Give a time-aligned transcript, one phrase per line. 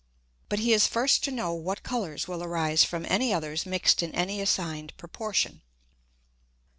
[0.49, 4.11] But he is first to know what Colours will arise from any others mix'd in
[4.15, 5.61] any assigned Proportion.